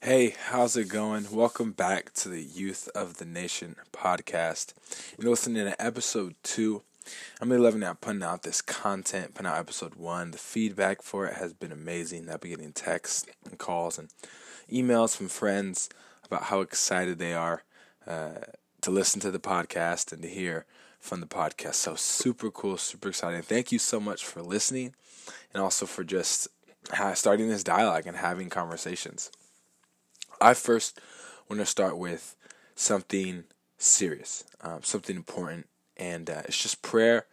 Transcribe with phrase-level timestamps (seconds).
[0.00, 1.26] Hey, how's it going?
[1.32, 4.72] Welcome back to the Youth of the Nation podcast.
[5.18, 6.82] You're listening to episode two.
[7.40, 10.30] I'm really loving out putting out this content, putting out episode one.
[10.30, 12.30] The feedback for it has been amazing.
[12.30, 14.08] I've been getting texts and calls and
[14.70, 15.88] emails from friends
[16.24, 17.64] about how excited they are
[18.06, 18.38] uh,
[18.82, 20.64] to listen to the podcast and to hear
[21.00, 21.74] from the podcast.
[21.74, 23.42] So super cool, super exciting.
[23.42, 24.94] Thank you so much for listening
[25.52, 26.46] and also for just
[27.14, 29.32] starting this dialogue and having conversations.
[30.40, 31.00] I first
[31.48, 32.36] want to start with
[32.74, 33.44] something
[33.76, 37.26] serious, um, something important, and uh, it's just prayer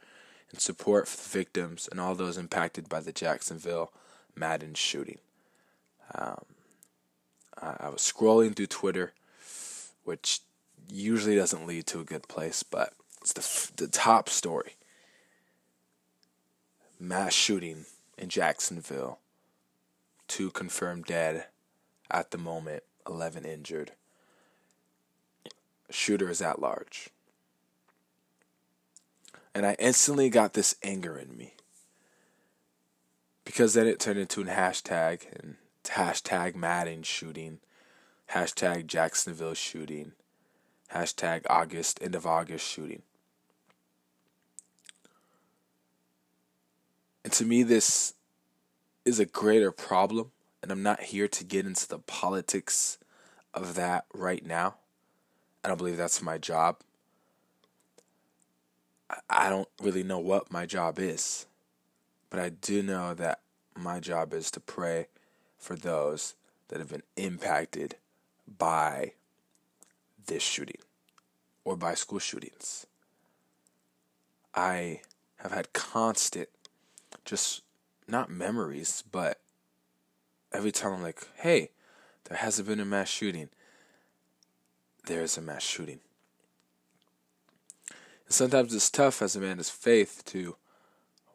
[0.52, 3.92] and support for the victims and all those impacted by the Jacksonville
[4.36, 5.20] Madden shooting.
[6.14, 6.46] Um,
[7.62, 9.14] I, I was scrolling through Twitter,
[10.04, 10.40] which
[10.90, 14.74] usually doesn't lead to a good place, but it's the the top story:
[17.00, 17.86] mass shooting
[18.18, 19.20] in Jacksonville.
[20.28, 21.46] Two confirmed dead
[22.10, 23.92] at the moment 11 injured.
[25.90, 27.10] Shooter is at large.
[29.54, 31.54] And I instantly got this anger in me.
[33.46, 37.60] Because then it turned into a hashtag and hashtag Madden shooting,
[38.32, 40.14] hashtag Jacksonville shooting,
[40.94, 43.04] hashtag August, end of August shooting.
[47.24, 48.14] And to me, this
[49.04, 50.32] is a greater problem
[50.66, 52.98] and I'm not here to get into the politics
[53.54, 54.78] of that right now.
[55.64, 56.78] I don't believe that's my job.
[59.30, 61.46] I don't really know what my job is,
[62.32, 63.42] but I do know that
[63.78, 65.06] my job is to pray
[65.60, 66.34] for those
[66.70, 67.98] that have been impacted
[68.58, 69.12] by
[70.26, 70.82] this shooting
[71.64, 72.88] or by school shootings.
[74.56, 75.02] I
[75.36, 76.50] have had constant,
[77.24, 77.62] just
[78.08, 79.40] not memories, but
[80.52, 81.72] every time I'm like, hey,
[82.26, 83.50] there hasn't been a mass shooting,
[85.06, 86.00] there is a mass shooting.
[88.26, 90.56] And sometimes it's tough as a man of faith to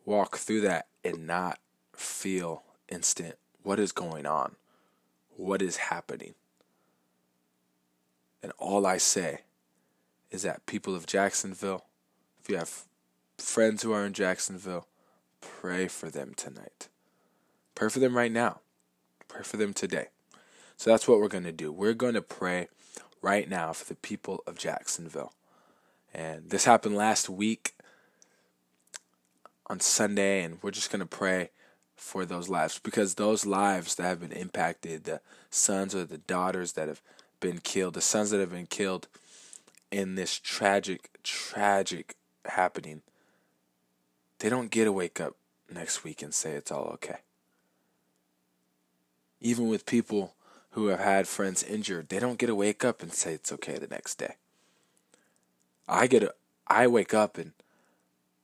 [0.04, 1.58] walk through that and not
[1.94, 4.56] feel instant what is going on,
[5.36, 6.34] what is happening.
[8.42, 9.40] And all I say
[10.30, 11.84] is that people of Jacksonville,
[12.40, 12.84] if you have
[13.38, 14.86] friends who are in Jacksonville,
[15.40, 16.88] pray for them tonight.
[17.74, 18.60] Pray for them right now.
[19.30, 20.08] Pray for them today.
[20.76, 21.70] So that's what we're going to do.
[21.70, 22.66] We're going to pray
[23.22, 25.32] right now for the people of Jacksonville.
[26.12, 27.74] And this happened last week
[29.68, 31.50] on Sunday, and we're just going to pray
[31.94, 36.72] for those lives because those lives that have been impacted, the sons or the daughters
[36.72, 37.00] that have
[37.38, 39.06] been killed, the sons that have been killed
[39.92, 42.16] in this tragic, tragic
[42.46, 43.02] happening,
[44.40, 45.36] they don't get to wake up
[45.72, 47.18] next week and say it's all okay
[49.40, 50.34] even with people
[50.70, 53.78] who have had friends injured, they don't get to wake up and say it's okay
[53.78, 54.36] the next day.
[55.88, 56.34] I get a,
[56.66, 57.52] I wake up and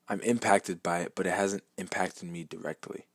[0.09, 3.07] I'm impacted by it, but it hasn't impacted me directly.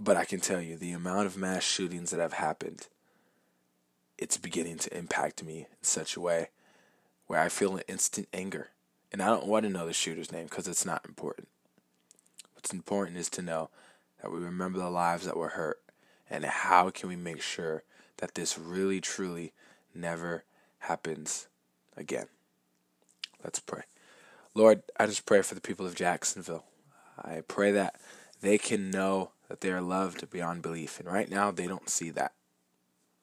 [0.00, 2.88] But I can tell you the amount of mass shootings that have happened,
[4.18, 6.48] it's beginning to impact me in such a way
[7.26, 8.70] where I feel an instant anger.
[9.12, 11.48] And I don't want to know the shooter's name because it's not important.
[12.54, 13.70] What's important is to know
[14.22, 15.80] that we remember the lives that were hurt,
[16.30, 17.82] and how can we make sure
[18.18, 19.52] that this really, truly
[19.94, 20.44] never
[20.78, 21.48] happens
[21.96, 22.26] again?
[23.42, 23.82] Let's pray.
[24.54, 26.64] Lord, I just pray for the people of Jacksonville.
[27.18, 27.96] I pray that
[28.40, 31.00] they can know that they are loved beyond belief.
[31.00, 32.32] And right now they don't see that.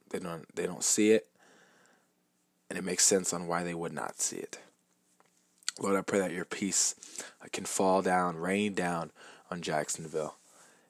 [0.09, 1.27] They don't they don't see it.
[2.69, 4.59] And it makes sense on why they would not see it.
[5.79, 6.95] Lord, I pray that your peace
[7.51, 9.11] can fall down, rain down
[9.49, 10.35] on Jacksonville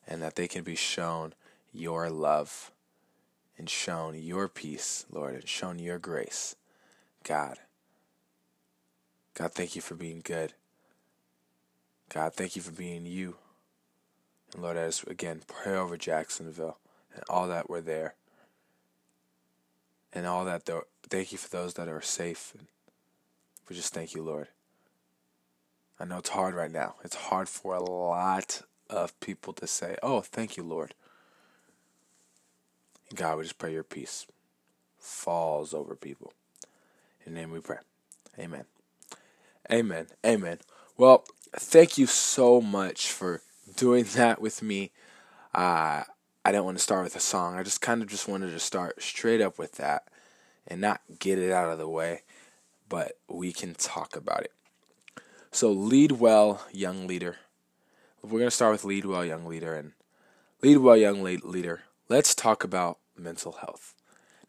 [0.10, 1.34] and that they can be shown
[1.72, 2.72] your love
[3.58, 6.56] and shown your peace, Lord, and shown your grace.
[7.24, 7.60] God,
[9.36, 10.54] God, thank you for being good.
[12.10, 13.36] God, thank you for being you.
[14.54, 16.80] And Lord, just again pray over Jacksonville
[17.14, 18.16] and all that were there.
[20.12, 22.54] And all that though thank you for those that are safe.
[22.58, 22.66] And
[23.70, 24.48] we just thank you, Lord.
[26.00, 26.96] I know it's hard right now.
[27.04, 30.94] It's hard for a lot of people to say, Oh, thank you, Lord.
[33.16, 34.28] God, we just pray your peace
[35.00, 36.34] falls over people.
[37.26, 37.78] In name we pray.
[38.38, 38.66] Amen.
[39.72, 40.08] Amen.
[40.26, 40.60] Amen.
[40.98, 41.26] Well,
[41.56, 43.42] thank you so much for
[43.76, 44.92] doing that with me.
[45.54, 46.04] Uh,
[46.46, 47.56] I didn't want to start with a song.
[47.56, 50.08] I just kind of just wanted to start straight up with that
[50.68, 52.24] and not get it out of the way,
[52.88, 54.54] but we can talk about it.
[55.52, 57.38] So, lead well, young leader
[58.24, 59.94] we're going to start with Lead Well Young Leader and
[60.62, 61.82] Lead Well Young Leader.
[62.10, 63.94] Let's talk about mental health.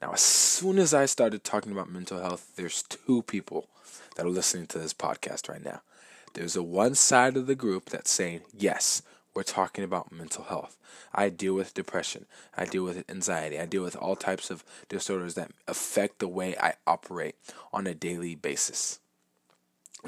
[0.01, 3.69] Now, as soon as I started talking about mental health, there's two people
[4.17, 5.83] that are listening to this podcast right now.
[6.35, 9.03] There's a one side of the group that's saying, yes,
[9.35, 10.77] we're talking about mental health.
[11.13, 12.27] I deal with depression.
[12.57, 13.59] I deal with anxiety.
[13.59, 17.37] I deal with all types of disorders that affect the way I operate
[17.73, 19.00] on a daily basis.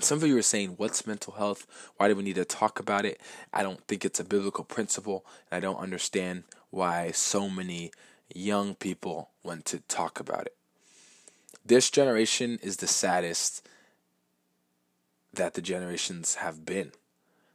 [0.01, 1.67] Some of you are saying, What's mental health?
[1.97, 3.21] Why do we need to talk about it?
[3.53, 7.93] I don't think it's a biblical principle, and I don't understand why so many
[8.35, 10.57] young people want to talk about it.
[11.65, 13.67] This generation is the saddest
[15.33, 16.93] that the generations have been.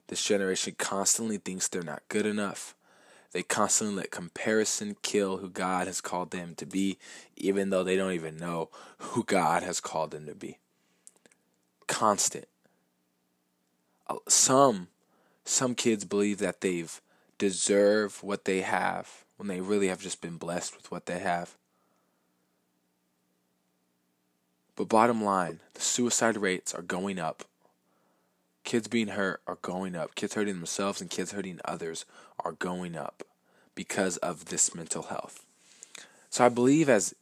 [0.07, 2.75] This generation constantly thinks they're not good enough.
[3.33, 6.97] They constantly let comparison kill who God has called them to be,
[7.35, 8.69] even though they don't even know
[8.99, 10.59] who God has called them to be.
[11.87, 12.47] Constant.
[14.07, 14.87] Uh, some
[15.43, 17.01] some kids believe that they've
[17.37, 21.55] deserve what they have when they really have just been blessed with what they have.
[24.75, 27.43] But bottom line, the suicide rates are going up
[28.67, 30.13] kids being hurt are going up.
[30.13, 32.03] Kids hurting themselves and kids hurting others
[32.37, 33.23] are going up
[33.75, 35.45] because of this mental health.
[36.29, 37.15] So I believe as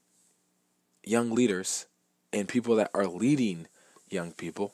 [1.03, 1.85] young leaders
[2.33, 3.67] and people that are leading
[4.15, 4.73] young people,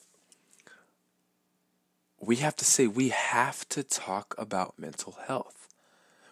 [2.19, 5.67] we have to say we have to talk about mental health.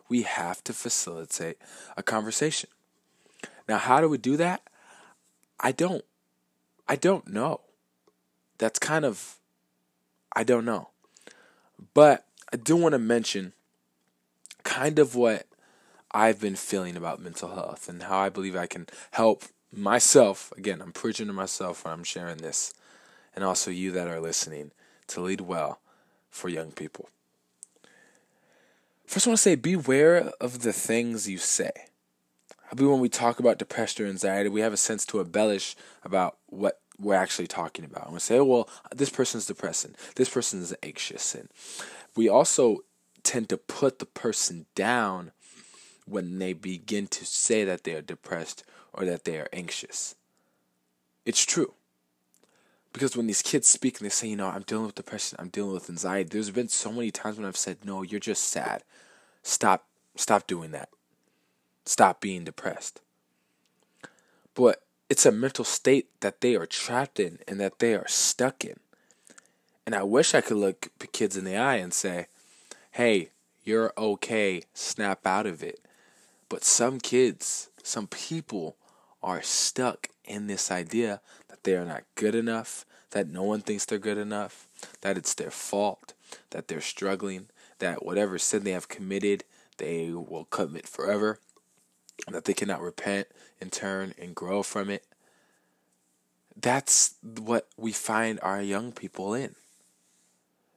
[0.08, 1.58] We have to facilitate
[1.98, 2.70] a conversation.
[3.68, 4.62] Now, how do we do that?
[5.60, 6.06] I don't
[6.88, 7.62] I don't know.
[8.58, 9.36] That's kind of
[10.36, 10.90] I don't know.
[11.94, 13.54] But I do want to mention
[14.64, 15.46] kind of what
[16.12, 20.52] I've been feeling about mental health and how I believe I can help myself.
[20.58, 22.74] Again, I'm preaching to myself when I'm sharing this,
[23.40, 24.70] and also you that are listening
[25.08, 25.80] to lead well
[26.30, 27.08] for young people.
[29.06, 31.72] First, I want to say beware of the things you say.
[32.70, 35.78] I believe when we talk about depression or anxiety, we have a sense to embellish
[36.04, 38.04] about what we're actually talking about.
[38.04, 41.48] I'm gonna say, oh, well, this person's depressing, this person is anxious, and
[42.18, 42.80] we also
[43.24, 45.32] tend to put the person down
[46.06, 50.16] when they begin to say that they are depressed or that they are anxious.
[51.26, 51.76] It's true.
[52.92, 55.50] Because when these kids speak and they say, you know, I'm dealing with depression, I'm
[55.50, 58.84] dealing with anxiety, there's been so many times when I've said, no, you're just sad.
[59.44, 60.90] Stop stop doing that.
[61.86, 63.02] Stop being depressed.
[64.54, 68.66] But it's a mental state that they are trapped in and that they are stuck
[68.66, 68.80] in.
[69.86, 72.28] And I wish I could look kids in the eye and say,
[72.92, 73.30] hey,
[73.64, 75.80] you're okay, snap out of it.
[76.48, 78.76] But some kids, some people
[79.24, 81.22] are stuck in this idea
[81.64, 84.68] they are not good enough, that no one thinks they're good enough,
[85.02, 86.14] that it's their fault,
[86.52, 87.48] that they're struggling,
[87.80, 89.44] that whatever sin they have committed,
[89.78, 91.40] they will commit forever,
[92.28, 93.28] that they cannot repent
[93.60, 95.06] and turn and grow from it.
[96.56, 99.56] That's what we find our young people in.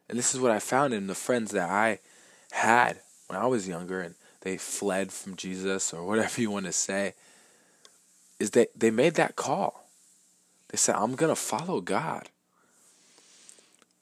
[0.08, 1.98] And this is what I found in the friends that I
[2.52, 6.72] had when I was younger and they fled from Jesus or whatever you want to
[6.72, 7.14] say
[8.38, 9.81] is that they made that call.
[10.72, 12.30] They said, I'm going to follow God.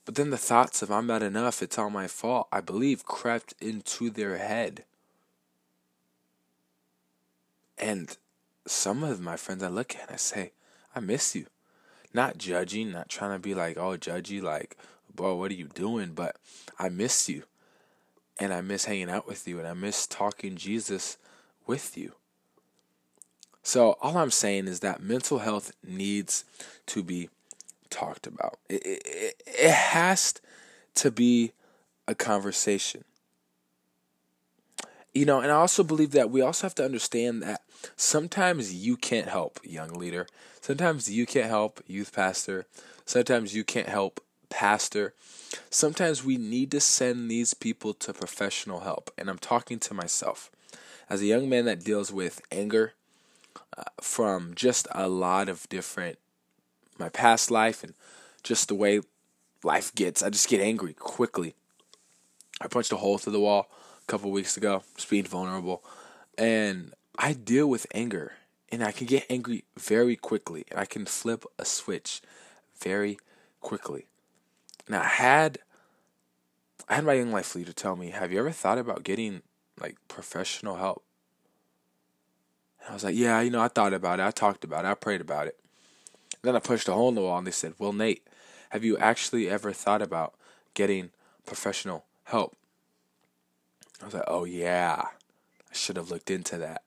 [0.04, 3.54] But then the thoughts of I'm not enough, it's all my fault, I believe crept
[3.60, 4.84] into their head.
[7.76, 8.16] And
[8.66, 10.52] some of my friends I look at and I say,
[10.94, 11.46] I miss you.
[12.14, 14.76] Not judging, not trying to be like, oh, judgy, like,
[15.12, 16.12] bro, what are you doing?
[16.14, 16.36] But
[16.78, 17.44] I miss you.
[18.38, 19.58] And I miss hanging out with you.
[19.58, 21.18] And I miss talking Jesus
[21.66, 22.12] with you.
[23.62, 26.44] So, all I'm saying is that mental health needs
[26.86, 27.28] to be
[27.90, 28.58] talked about.
[28.68, 30.34] It, it, it has
[30.96, 31.52] to be
[32.08, 33.04] a conversation.
[35.12, 37.62] You know, and I also believe that we also have to understand that
[37.96, 40.26] sometimes you can't help, young leader.
[40.60, 42.66] Sometimes you can't help, youth pastor.
[43.04, 45.14] Sometimes you can't help, pastor.
[45.68, 49.10] Sometimes we need to send these people to professional help.
[49.18, 50.50] And I'm talking to myself.
[51.08, 52.92] As a young man that deals with anger
[54.00, 56.18] from just a lot of different,
[56.98, 57.94] my past life and
[58.42, 59.00] just the way
[59.62, 61.54] life gets, I just get angry quickly.
[62.60, 63.70] I punched a hole through the wall
[64.02, 65.82] a couple weeks ago, just being vulnerable.
[66.36, 68.32] And I deal with anger
[68.70, 72.20] and I can get angry very quickly and I can flip a switch
[72.80, 73.18] very
[73.60, 74.06] quickly.
[74.88, 75.58] Now I had
[76.88, 79.42] I had my young life leader tell me, Have you ever thought about getting
[79.80, 81.04] like professional help?
[82.90, 84.94] I was like, Yeah, you know, I thought about it, I talked about it, I
[84.94, 85.56] prayed about it.
[86.32, 88.26] And then I pushed a hole in the wall and they said, Well, Nate,
[88.70, 90.34] have you actually ever thought about
[90.74, 91.10] getting
[91.46, 92.56] professional help?
[94.02, 96.82] I was like, oh yeah, I should have looked into that.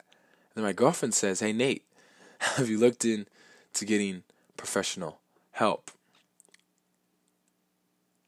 [0.55, 1.85] And my girlfriend says, Hey, Nate,
[2.39, 4.23] have you looked into getting
[4.57, 5.19] professional
[5.51, 5.89] help?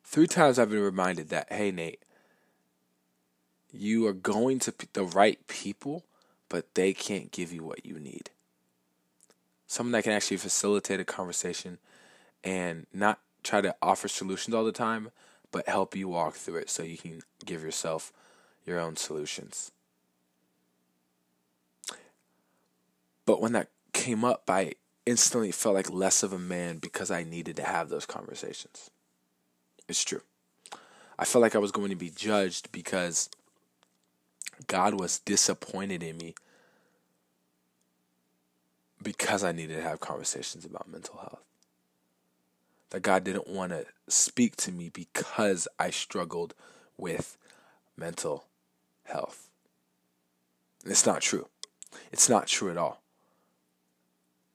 [0.06, 2.04] Three times I've been reminded that, hey, Nate,
[3.74, 6.06] you are going to the right people,
[6.56, 8.30] but they can't give you what you need.
[9.68, 11.80] Someone that can actually facilitate a conversation
[12.46, 15.12] and not try to offer solutions all the time,
[15.52, 18.14] but help you walk through it so you can give yourself
[18.66, 19.74] your own solutions.
[23.26, 27.26] But when that came up, I instantly felt like less of a man because I
[27.26, 28.90] needed to have those conversations.
[29.90, 30.22] It's true.
[31.20, 33.30] I felt like I was going to be judged because
[34.68, 36.34] God was disappointed in me
[39.18, 41.44] because I needed to have conversations about mental health.
[42.92, 46.54] That God didn't want to speak to me because I struggled
[46.98, 47.38] with
[47.98, 48.46] mental
[49.04, 49.50] health.
[50.84, 51.48] And it's not true.
[52.12, 53.02] It's not true at all.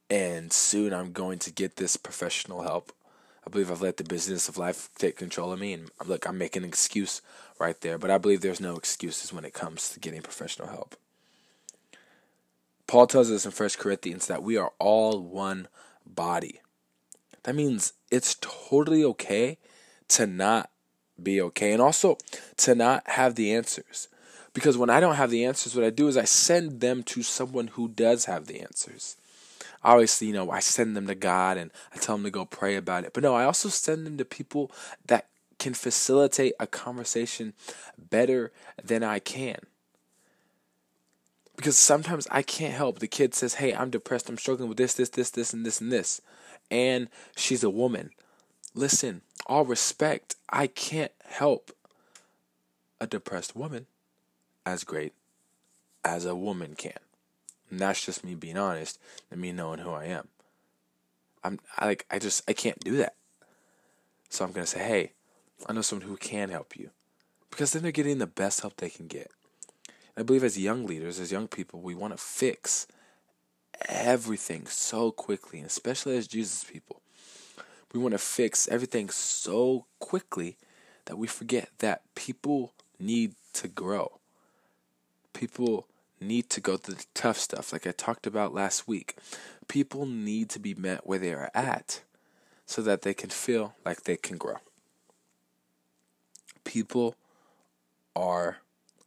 [0.08, 2.92] And soon I'm going to get this professional help.
[3.46, 5.72] I believe I've let the business of life take control of me.
[5.72, 7.22] And look, I'm making an excuse
[7.58, 7.98] right there.
[7.98, 10.96] But I believe there's no excuses when it comes to getting professional help.
[12.90, 15.68] Paul tells us in 1 Corinthians that we are all one
[16.04, 16.60] body.
[17.44, 19.58] That means it's totally okay
[20.08, 20.70] to not
[21.22, 22.18] be okay and also
[22.56, 24.08] to not have the answers.
[24.54, 27.22] Because when I don't have the answers, what I do is I send them to
[27.22, 29.14] someone who does have the answers
[29.82, 32.76] obviously, you know, I send them to God and I tell them to go pray
[32.76, 33.14] about it.
[33.14, 34.70] But no, I also send them to people
[35.06, 35.28] that
[35.58, 37.54] can facilitate a conversation
[37.96, 39.60] better than I can.
[41.60, 43.00] Because sometimes I can't help.
[43.00, 44.30] The kid says, Hey, I'm depressed.
[44.30, 46.22] I'm struggling with this, this, this, this, and this, and this.
[46.70, 48.12] And she's a woman.
[48.74, 51.70] Listen, all respect, I can't help
[52.98, 53.84] a depressed woman
[54.64, 55.12] as great
[56.02, 56.96] as a woman can.
[57.70, 58.98] And that's just me being honest
[59.30, 60.28] and me knowing who I am.
[61.44, 63.16] I'm I like I just I can't do that.
[64.30, 65.12] So I'm gonna say, hey,
[65.66, 66.88] I know someone who can help you.
[67.50, 69.30] Because then they're getting the best help they can get.
[70.16, 72.86] I believe as young leaders, as young people, we want to fix
[73.88, 77.00] everything so quickly, and especially as Jesus people.
[77.92, 80.56] We want to fix everything so quickly
[81.06, 84.20] that we forget that people need to grow.
[85.32, 85.86] People
[86.20, 89.16] need to go through the tough stuff, like I talked about last week.
[89.68, 92.02] People need to be met where they are at
[92.66, 94.56] so that they can feel like they can grow.
[96.64, 97.16] People
[98.14, 98.58] are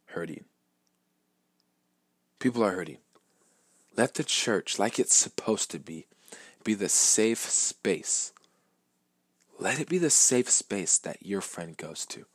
[0.08, 0.46] hurting.
[2.44, 2.98] People are hurting.
[3.96, 6.08] Let the church, like it's supposed to be,
[6.64, 8.34] be the safe space.
[9.60, 12.26] Let it be the safe space that your friend goes to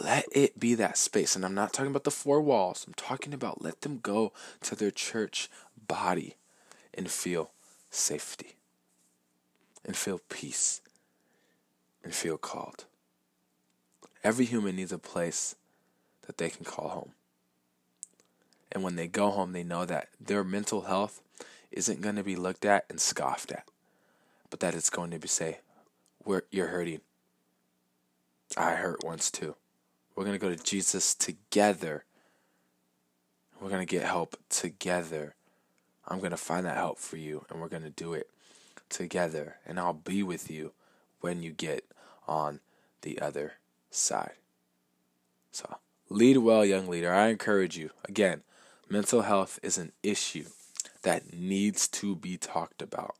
[0.00, 1.36] let it be that space.
[1.36, 4.32] And I'm not talking about the four walls, I'm talking about let them go
[4.62, 5.50] to their church
[5.86, 6.36] body
[6.94, 7.50] and feel
[7.90, 8.56] safety,
[9.84, 10.80] and feel peace,
[12.04, 12.84] and feel called.
[14.24, 15.56] Every human needs a place
[16.26, 17.12] that they can call home.
[18.72, 21.20] And when they go home, they know that their mental health
[21.70, 23.68] isn't going to be looked at and scoffed at,
[24.50, 25.60] but that it's going to be say,
[26.18, 27.02] "Where you're hurting.
[28.56, 29.56] I hurt once too.
[30.14, 32.04] We're going to go to Jesus together.
[33.60, 35.34] We're going to get help together.
[36.06, 38.28] I'm going to find that help for you, and we're going to do it
[38.88, 39.56] together.
[39.64, 40.72] And I'll be with you
[41.20, 41.84] when you get
[42.26, 42.60] on
[43.02, 43.54] the other
[43.90, 44.32] side.
[45.52, 45.76] So,
[46.08, 47.12] lead well, young leader.
[47.12, 47.90] I encourage you.
[48.08, 48.42] Again,
[48.92, 50.44] mental health is an issue
[51.02, 53.14] that needs to be talked about.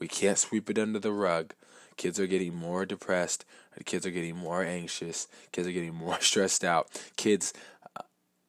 [0.00, 1.54] We can't sweep it under the rug.
[1.96, 3.44] Kids are getting more depressed.
[3.84, 5.28] Kids are getting more anxious.
[5.52, 6.88] Kids are getting more stressed out.
[7.16, 7.52] Kids
[7.96, 8.02] uh,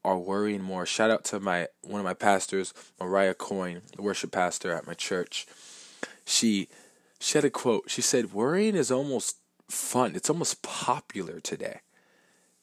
[0.04, 0.88] are worrying more.
[0.88, 4.96] Shout out to my one of my pastors, Mariah Coyne, the worship pastor at my
[4.96, 5.46] church.
[6.26, 6.70] She
[7.20, 7.92] she had a quote.
[7.92, 9.38] She said, "Worrying is almost
[9.70, 10.16] fun.
[10.16, 11.82] It's almost popular today."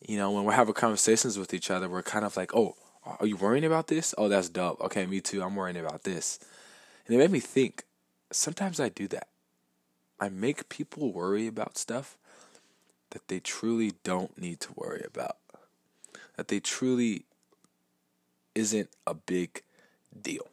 [0.07, 3.27] You know, when we're having conversations with each other, we're kind of like, "Oh, are
[3.27, 4.15] you worrying about this?
[4.19, 4.81] Oh, that's dope.
[4.81, 5.43] Okay, me too.
[5.43, 6.39] I'm worrying about this."
[7.07, 7.85] And it made me think.
[8.33, 9.29] Sometimes I do that.
[10.21, 12.17] I make people worry about stuff
[13.11, 15.37] that they truly don't need to worry about.
[16.37, 17.25] That they truly
[18.55, 19.63] isn't a big
[20.21, 20.49] deal.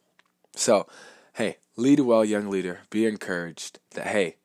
[0.56, 0.86] So,
[1.34, 2.80] hey, lead well, young leader.
[2.90, 4.36] Be encouraged that, hey,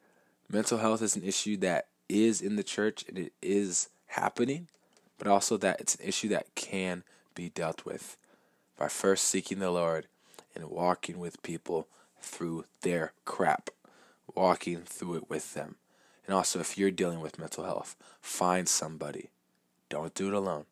[0.50, 4.68] mental health is an issue that is in the church and it is happening,
[5.18, 7.04] but also that it's an issue that can
[7.36, 8.18] be dealt with
[8.78, 10.08] by first seeking the Lord
[10.56, 11.88] and walking with people
[12.22, 13.70] through their crap
[14.36, 15.76] walking through it with them.
[16.26, 19.30] And also, if you're dealing with mental health, find somebody.
[19.90, 20.66] Don't do it alone.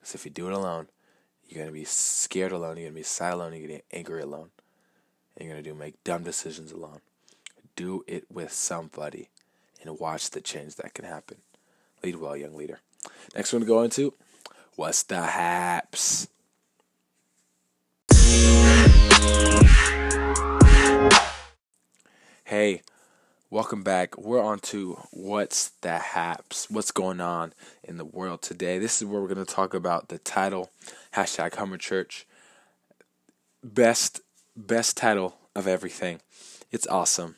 [0.00, 0.88] Because if you do it alone,
[1.48, 2.76] You're gonna be scared alone.
[2.76, 3.54] You're gonna be sad alone.
[3.54, 4.50] You're gonna be angry alone.
[5.36, 7.00] And you're gonna do make dumb decisions alone.
[7.74, 9.30] Do it with somebody,
[9.80, 11.38] and watch the change that can happen.
[12.02, 12.80] Lead well, young leader.
[13.34, 14.12] Next one to go into,
[14.78, 16.28] what's the haps?
[22.44, 22.82] Hey,
[23.50, 24.16] welcome back.
[24.16, 26.70] We're on to what's the haps?
[26.70, 28.78] What's going on in the world today?
[28.78, 30.70] This is where we're going to talk about the title
[31.16, 32.24] hashtag Hummer Church.
[33.64, 34.20] Best
[34.56, 36.20] best title of everything.
[36.70, 37.34] It's awesome.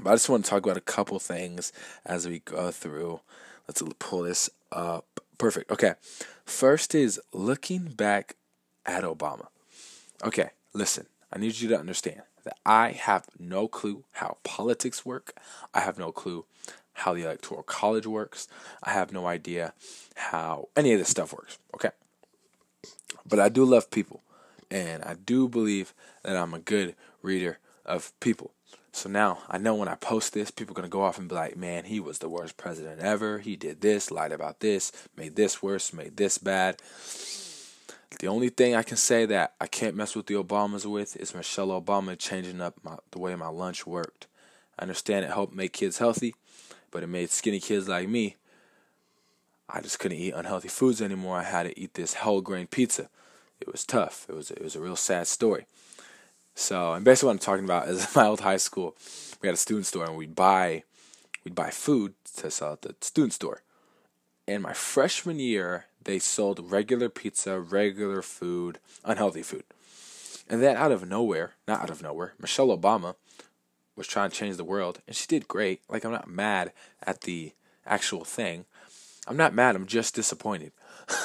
[0.00, 1.74] But I just want to talk about a couple things
[2.06, 3.20] as we go through.
[3.68, 5.17] Let's pull this up.
[5.38, 5.70] Perfect.
[5.70, 5.94] Okay.
[6.44, 8.36] First is looking back
[8.84, 9.46] at Obama.
[10.24, 11.06] Okay, listen.
[11.32, 15.38] I need you to understand that I have no clue how politics work.
[15.72, 16.44] I have no clue
[16.94, 18.48] how the electoral college works.
[18.82, 19.74] I have no idea
[20.16, 21.58] how any of this stuff works.
[21.74, 21.90] Okay.
[23.26, 24.22] But I do love people.
[24.70, 28.52] And I do believe that I'm a good reader of people.
[28.92, 31.28] So now I know when I post this, people are going to go off and
[31.28, 33.38] be like, man, he was the worst president ever.
[33.38, 36.80] He did this, lied about this, made this worse, made this bad.
[38.18, 41.34] The only thing I can say that I can't mess with the Obamas with is
[41.34, 44.26] Michelle Obama changing up my, the way my lunch worked.
[44.78, 46.34] I understand it helped make kids healthy,
[46.90, 48.36] but it made skinny kids like me.
[49.68, 51.38] I just couldn't eat unhealthy foods anymore.
[51.38, 53.10] I had to eat this whole grain pizza.
[53.60, 54.24] It was tough.
[54.28, 55.66] It was it was a real sad story.
[56.58, 58.96] So, and basically what I'm talking about is my old high school.
[59.40, 60.82] We had a student store, and we'd buy
[61.44, 63.62] we'd buy food to sell at the student store.
[64.48, 69.64] And my freshman year, they sold regular pizza, regular food, unhealthy food.
[70.48, 73.14] And then out of nowhere, not out of nowhere, Michelle Obama
[73.94, 75.82] was trying to change the world, and she did great.
[75.88, 76.72] Like, I'm not mad
[77.02, 77.52] at the
[77.86, 78.64] actual thing.
[79.28, 80.72] I'm not mad, I'm just disappointed.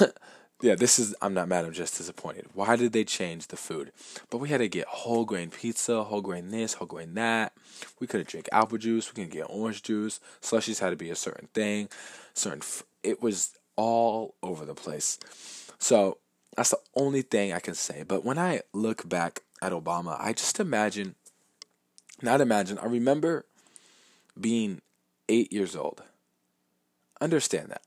[0.64, 2.46] yeah, this is, I'm not mad, I'm just disappointed.
[2.54, 3.92] Why did they change the food?
[4.30, 7.52] But we had to get whole grain pizza, whole grain this, whole grain that.
[8.00, 10.20] We couldn't drink apple juice, we couldn't get orange juice.
[10.40, 11.90] Slushies had to be a certain thing,
[12.32, 12.62] certain,
[13.02, 15.18] it was all over the place.
[15.78, 16.16] So
[16.56, 18.02] that's the only thing I can say.
[18.02, 21.14] But when I look back at Obama, I just imagine,
[22.22, 23.44] not imagine, I remember
[24.40, 24.80] being
[25.28, 26.02] eight years old.
[27.20, 27.82] Understand that.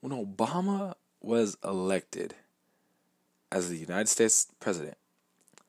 [0.00, 2.34] When Obama was elected
[3.50, 4.96] as the United States president,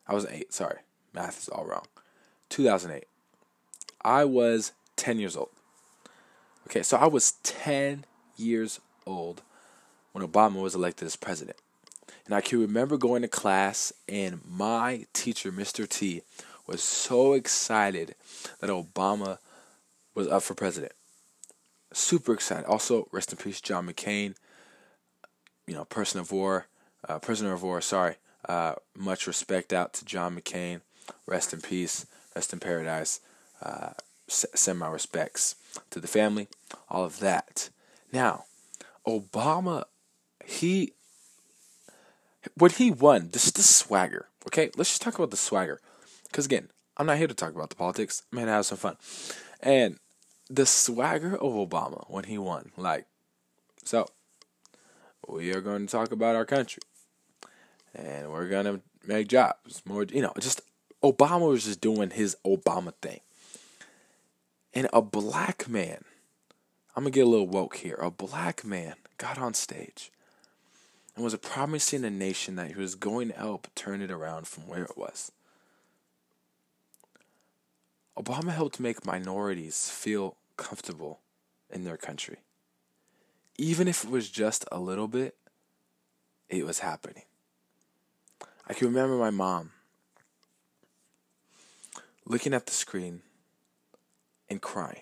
[0.08, 0.80] I was eight, sorry,
[1.14, 1.86] math is all wrong.
[2.50, 3.06] 2008.
[4.04, 5.50] I was 10 years old.
[6.68, 8.06] Okay, so I was 10
[8.38, 9.42] years old
[10.12, 11.58] when Obama was elected as president.
[12.26, 15.88] And I can remember going to class, and my teacher, Mr.
[15.88, 16.22] T,
[16.66, 18.16] was so excited
[18.60, 19.38] that Obama
[20.16, 20.94] was up for president.
[21.94, 22.66] Super excited.
[22.66, 24.34] Also, rest in peace, John McCain.
[25.68, 26.68] You know, person of war,
[27.08, 27.82] uh, prisoner of war.
[27.82, 28.16] Sorry.
[28.48, 30.82] Uh, much respect out to John McCain.
[31.26, 32.06] Rest in peace.
[32.36, 33.20] Rest in paradise.
[33.62, 33.92] Uh,
[34.28, 35.56] send my respects
[35.90, 36.48] to the family.
[36.90, 37.70] All of that.
[38.12, 38.46] Now,
[39.08, 39.86] Obama,
[40.46, 40.94] he
[42.58, 44.28] when he won, this the swagger.
[44.48, 45.82] Okay, let's just talk about the swagger,
[46.24, 48.24] because again, I'm not here to talk about the politics.
[48.32, 48.98] I'm here to have some fun,
[49.60, 50.00] and
[50.50, 53.06] the swagger of Obama when he won, like,
[53.84, 54.08] so
[55.28, 56.82] we are going to talk about our country,
[57.94, 60.04] and we're gonna make jobs more.
[60.04, 60.62] You know, just
[61.04, 63.22] Obama was just doing his Obama thing,
[64.74, 66.04] and a black man
[66.96, 67.98] I'm gonna get a little woke here.
[68.02, 70.12] A black man got on stage
[71.14, 74.66] and was promising the nation that he was going to help turn it around from
[74.68, 75.32] where it was.
[78.18, 81.20] Obama helped make minorities feel comfortable
[81.70, 82.38] in their country.
[83.58, 85.36] Even if it was just a little bit,
[86.50, 87.24] it was happening.
[88.68, 89.72] I can remember my mom
[92.26, 93.22] looking at the screen
[94.50, 95.02] and crying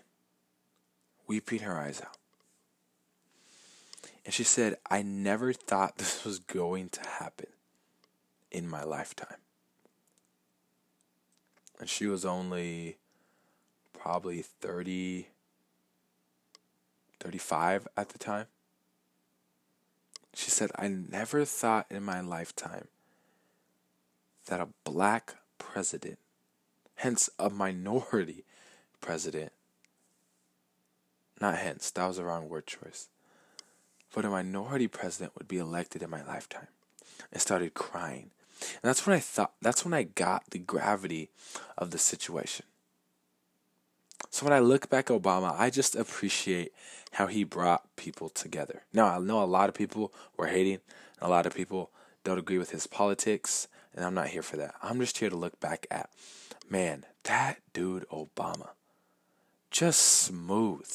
[1.27, 2.17] weeping her eyes out.
[4.25, 7.47] And she said, I never thought this was going to happen
[8.51, 9.37] in my lifetime.
[11.79, 12.97] And she was only
[13.91, 15.27] probably 30,
[17.23, 18.47] 35 at the time.
[20.33, 22.87] She said, I never thought in my lifetime
[24.47, 26.19] that a black president,
[26.95, 28.43] hence a minority
[28.99, 29.53] president,
[31.39, 33.07] not hence, that was the wrong word choice.
[34.13, 36.67] But a minority president would be elected in my lifetime.
[37.33, 38.31] I started crying.
[38.59, 41.29] And that's when I thought, that's when I got the gravity
[41.77, 42.65] of the situation.
[44.33, 46.73] So when I look back at Obama, I just appreciate
[47.11, 48.81] how he brought people together.
[48.91, 50.79] Now, I know a lot of people were hating,
[51.21, 51.91] a lot of people
[52.23, 54.73] don't agree with his politics, and I'm not here for that.
[54.81, 56.09] I'm just here to look back at,
[56.67, 58.69] man, that dude Obama,
[59.69, 60.89] just smooth.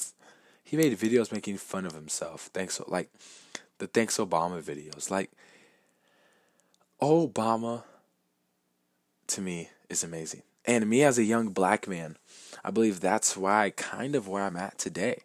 [0.64, 2.51] He made videos making fun of himself.
[2.53, 3.09] Thanks, like
[3.79, 5.12] the thanks Obama videos.
[5.12, 5.31] Like
[7.01, 7.85] Obama,
[9.29, 10.42] to me, is amazing.
[10.69, 12.19] And me as a young black man,
[12.63, 15.23] I believe that's why kind of where I'm at today.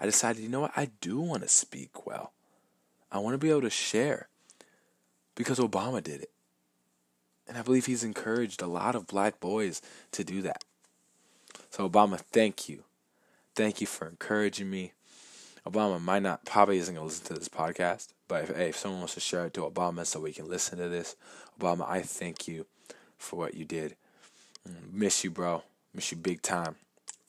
[0.00, 2.32] I decided, you know what, I do want to speak well.
[3.12, 4.28] I want to be able to share
[5.36, 6.30] because Obama did it.
[7.46, 10.64] And I believe he's encouraged a lot of black boys to do that.
[11.70, 12.82] So, Obama, thank you.
[13.54, 14.94] Thank you for encouraging me.
[15.64, 18.76] Obama might not, probably isn't going to listen to this podcast, but if, hey, if
[18.76, 21.14] someone wants to share it to Obama so we can listen to this,
[21.60, 22.66] Obama, I thank you
[23.16, 23.94] for what you did.
[24.92, 25.62] Miss you, bro.
[25.94, 26.76] Miss you big time.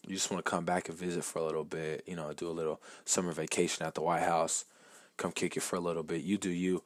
[0.06, 2.48] You just want to come back and visit for a little bit, you know, do
[2.48, 4.64] a little summer vacation at the White House,
[5.18, 6.22] come kick it for a little bit.
[6.22, 6.84] You do you.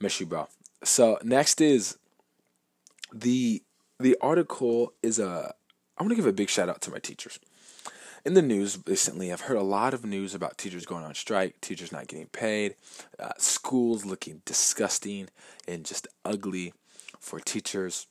[0.00, 0.48] Miss you, bro.
[0.84, 1.98] So next is
[3.12, 3.62] the
[3.98, 5.54] the article is a.
[5.98, 7.38] I'm gonna give a big shout out to my teachers.
[8.24, 11.60] In the news recently, I've heard a lot of news about teachers going on strike,
[11.60, 12.76] teachers not getting paid,
[13.18, 15.28] uh, schools looking disgusting
[15.66, 16.72] and just ugly
[17.18, 18.06] for teachers.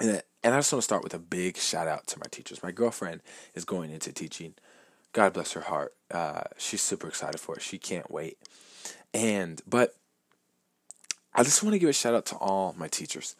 [0.00, 2.62] And, and I just want to start with a big shout out to my teachers.
[2.62, 3.20] My girlfriend
[3.54, 4.54] is going into teaching.
[5.12, 5.94] God bless her heart.
[6.10, 7.62] Uh, she's super excited for it.
[7.62, 8.38] She can't wait.
[9.12, 9.94] And, but
[11.34, 13.36] I just want to give a shout out to all my teachers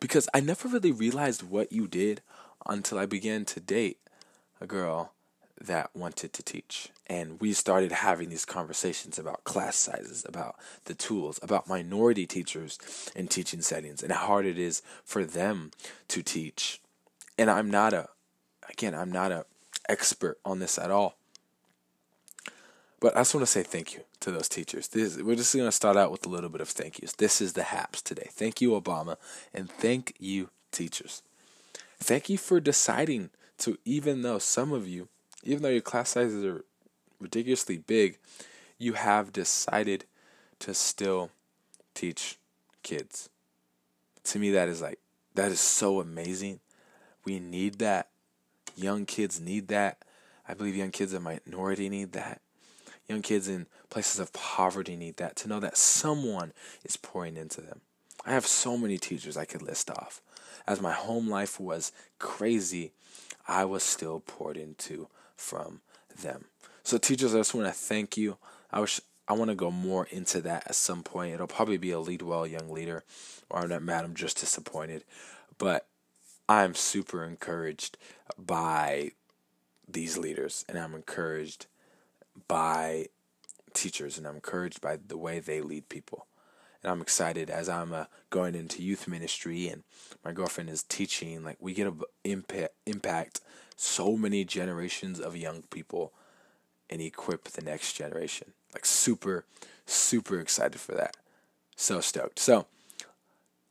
[0.00, 2.22] because I never really realized what you did
[2.66, 3.98] until I began to date
[4.60, 5.12] a girl
[5.60, 6.90] that wanted to teach.
[7.06, 12.78] And we started having these conversations about class sizes, about the tools, about minority teachers
[13.14, 15.70] in teaching settings, and how hard it is for them
[16.08, 16.80] to teach.
[17.38, 18.08] And I'm not a,
[18.68, 19.46] again, I'm not a
[19.88, 21.16] expert on this at all.
[23.00, 24.88] But I just want to say thank you to those teachers.
[24.88, 27.12] This, we're just going to start out with a little bit of thank yous.
[27.12, 28.28] This is the HAPS today.
[28.30, 29.16] Thank you, Obama,
[29.52, 31.22] and thank you, teachers.
[31.98, 35.08] Thank you for deciding to, even though some of you,
[35.44, 36.64] even though your class sizes are
[37.20, 38.18] ridiculously big,
[38.78, 40.04] you have decided
[40.60, 41.30] to still
[41.94, 42.38] teach
[42.82, 43.28] kids.
[44.24, 44.98] To me, that is like,
[45.34, 46.60] that is so amazing.
[47.24, 48.08] We need that.
[48.76, 49.98] Young kids need that.
[50.48, 52.40] I believe young kids in minority need that.
[53.08, 56.52] Young kids in places of poverty need that to know that someone
[56.84, 57.80] is pouring into them.
[58.26, 60.22] I have so many teachers I could list off.
[60.66, 62.92] As my home life was crazy,
[63.46, 65.80] I was still poured into from
[66.20, 66.46] them.
[66.82, 68.36] So, teachers, I just want to thank you.
[68.70, 71.34] I wish I want to go more into that at some point.
[71.34, 73.04] It'll probably be a lead well young leader,
[73.48, 74.04] or I'm not mad.
[74.04, 75.04] I'm just disappointed,
[75.58, 75.86] but
[76.48, 77.96] I'm super encouraged
[78.38, 79.12] by
[79.88, 81.66] these leaders, and I'm encouraged
[82.48, 83.06] by
[83.72, 86.26] teachers, and I'm encouraged by the way they lead people.
[86.82, 89.84] And I'm excited as I'm uh, going into youth ministry, and
[90.22, 91.42] my girlfriend is teaching.
[91.42, 91.94] Like we get a
[92.24, 93.40] impact, impact
[93.76, 96.12] so many generations of young people,
[96.90, 98.52] and equip the next generation.
[98.72, 99.44] Like super,
[99.86, 101.16] super excited for that.
[101.76, 102.38] So stoked.
[102.38, 102.66] So,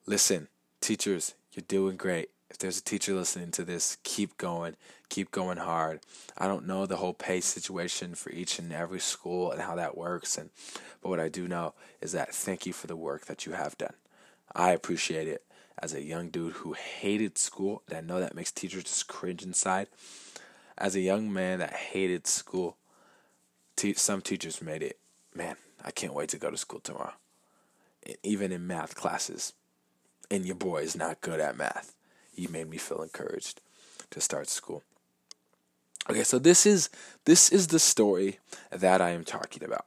[0.06, 0.48] listen,
[0.82, 4.76] teachers, you're doing great if there's a teacher listening to this, keep going,
[5.10, 6.02] keep going hard.
[6.38, 9.98] I don't know the whole pay situation for each and every school and how that
[9.98, 10.52] works and
[11.02, 13.78] but what I do know is that thank you for the work that you have
[13.78, 13.96] done.
[14.56, 15.44] I appreciate it
[15.80, 19.44] as a young dude who hated school, and I know that makes teachers just cringe
[19.44, 19.88] inside.
[20.78, 22.78] As a young man that hated school,
[23.76, 24.98] te- some teachers made it.
[25.36, 27.14] Man, I can't wait to go to school tomorrow.
[28.22, 29.54] even in math classes,
[30.30, 31.96] and your boy is not good at math
[32.34, 33.62] He made me feel encouraged
[34.12, 34.84] to start school.
[36.10, 36.90] Okay, so this is
[37.26, 38.40] this is the story
[38.72, 39.86] that I am talking about.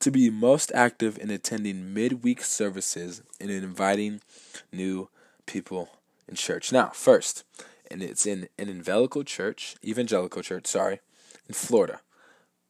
[0.00, 4.20] to be most active in attending midweek services and in inviting
[4.72, 5.08] new
[5.46, 5.90] people
[6.28, 6.72] in church.
[6.72, 7.44] Now, first,
[7.90, 11.00] and it's in an evangelical church, evangelical church, sorry,
[11.48, 12.00] in Florida.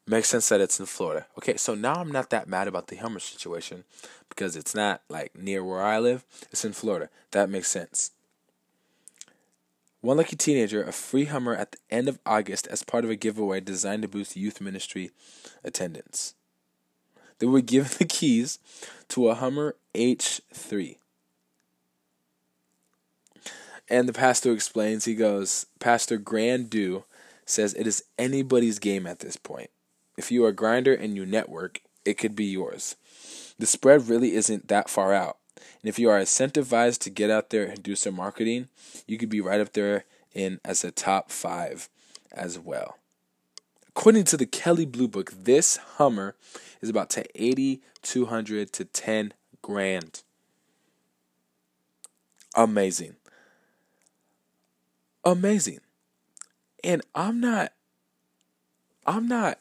[0.07, 1.27] Makes sense that it's in Florida.
[1.39, 3.85] Okay, so now I'm not that mad about the Hummer situation
[4.29, 6.25] because it's not like near where I live.
[6.51, 7.11] It's in Florida.
[7.31, 8.11] That makes sense.
[10.01, 13.17] One Lucky Teenager, a free Hummer at the end of August as part of a
[13.17, 15.11] giveaway designed to boost youth ministry
[15.63, 16.35] attendance.
[17.39, 18.59] They were given the keys
[19.09, 20.97] to a Hummer H3.
[23.91, 27.05] And the pastor explains, he goes, Pastor Grandu
[27.45, 29.71] says it is anybody's game at this point.
[30.17, 32.97] If you are a grinder and you network, it could be yours.
[33.59, 35.40] The spread really isn't that far out.
[35.83, 38.69] And if you are incentivized to get out there and do some marketing,
[39.07, 41.89] you could be right up there in as a top five
[42.33, 42.99] as well.
[43.89, 46.37] According to the Kelley Blue Book, this Hummer
[46.81, 50.23] is about to 80, 200 to 10 grand.
[52.55, 53.17] Amazing.
[55.25, 55.81] Amazing.
[56.83, 57.73] And I'm not
[59.07, 59.59] I'm not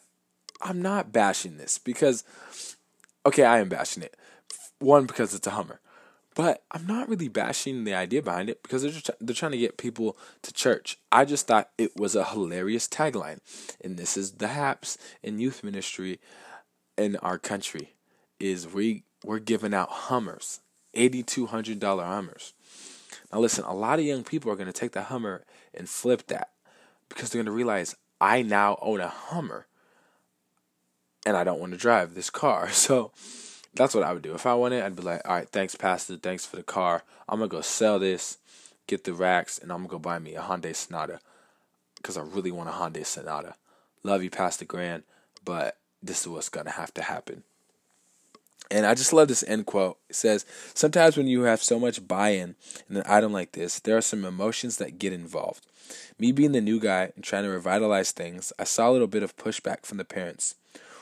[0.62, 2.24] I'm not bashing this because
[3.26, 4.16] okay, I am bashing it.
[4.78, 5.79] One because it's a Hummer.
[6.40, 9.58] But I'm not really bashing the idea behind it because they're just, they're trying to
[9.58, 10.96] get people to church.
[11.12, 13.40] I just thought it was a hilarious tagline,
[13.84, 16.18] and this is the haps in youth ministry
[16.96, 17.92] in our country
[18.38, 20.60] is we we're giving out Hummers,
[20.94, 22.54] eighty two hundred dollar Hummers.
[23.30, 26.26] Now listen, a lot of young people are going to take the Hummer and flip
[26.28, 26.52] that
[27.10, 29.66] because they're going to realize I now own a Hummer,
[31.26, 33.12] and I don't want to drive this car, so
[33.74, 34.34] that's what I would do.
[34.34, 36.16] If I wanted, I'd be like, all right, thanks, Pastor.
[36.16, 37.02] Thanks for the car.
[37.28, 38.38] I'm going to go sell this,
[38.86, 41.20] get the racks, and I'm going to go buy me a Hyundai Sonata
[41.96, 43.54] because I really want a Hyundai Sonata.
[44.02, 45.04] Love you, Pastor Grant,
[45.44, 47.44] but this is what's going to have to happen.
[48.70, 49.98] And I just love this end quote.
[50.08, 52.54] It says, Sometimes when you have so much buy in
[52.88, 55.66] in an item like this, there are some emotions that get involved.
[56.18, 59.24] Me being the new guy and trying to revitalize things, I saw a little bit
[59.24, 60.54] of pushback from the parents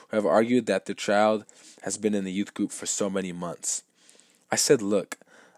[0.09, 1.45] who have argued that the child
[1.83, 3.83] has been in the youth group for so many months.
[4.51, 5.17] I said, Look,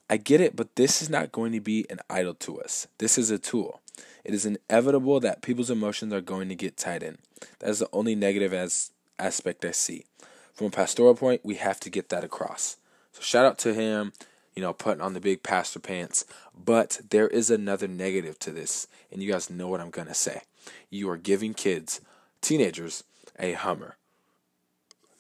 [0.10, 2.88] I get it, but this is not going to be an idol to us.
[2.98, 3.80] This is a tool.
[4.24, 7.18] It is inevitable that people's emotions are going to get tied in.
[7.60, 10.06] That is the only negative as aspect I see.
[10.54, 12.78] From a pastoral point, we have to get that across.
[13.14, 14.14] So shout out to him,
[14.56, 16.26] you know, putting on the big pastor pants.
[16.54, 20.42] But there is another negative to this, and you guys know what I'm gonna say.
[20.90, 22.02] You are giving kids,
[22.42, 23.04] teenagers,
[23.40, 23.96] a Hummer.